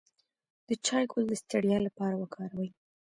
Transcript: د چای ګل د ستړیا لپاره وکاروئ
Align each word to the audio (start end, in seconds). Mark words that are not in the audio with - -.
د 0.67 0.69
چای 0.85 1.05
ګل 1.11 1.23
د 1.29 1.33
ستړیا 1.41 1.77
لپاره 1.87 2.15
وکاروئ 2.17 2.69